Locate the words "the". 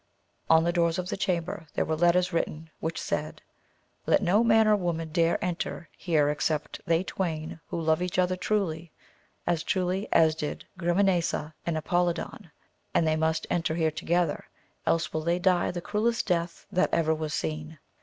0.63-0.73, 1.09-1.15, 15.69-15.81